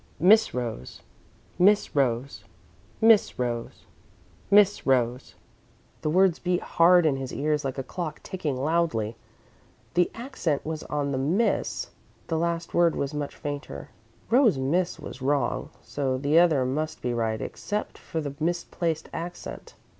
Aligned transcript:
"Miss 0.19 0.51
Rose, 0.51 1.03
Miss 1.59 1.95
Rose, 1.95 2.43
Miss 3.01 3.37
Rose, 3.37 3.85
Miss 4.49 4.83
Rose." 4.87 5.35
The 6.01 6.09
words 6.09 6.39
beat 6.39 6.63
hard 6.63 7.05
in 7.05 7.17
his 7.17 7.31
ears 7.31 7.63
like 7.63 7.77
a 7.77 7.83
clock 7.83 8.19
ticking 8.23 8.57
loudly. 8.57 9.15
The 9.93 10.09
accent 10.15 10.65
was 10.65 10.81
on 10.85 11.11
the 11.11 11.19
"Miss" 11.19 11.91
the 12.25 12.39
last 12.39 12.73
word 12.73 12.95
was 12.95 13.13
much 13.13 13.35
fainter. 13.35 13.89
"Rose 14.31 14.57
Miss" 14.57 14.97
was 14.99 15.21
wrong, 15.21 15.69
so 15.83 16.17
the 16.17 16.39
other 16.39 16.65
must 16.65 17.03
be 17.03 17.13
right, 17.13 17.39
except 17.39 17.99
for 17.99 18.21
the 18.21 18.33
misplaced 18.39 19.07
accent. 19.13 19.75